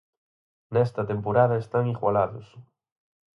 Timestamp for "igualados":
1.95-2.47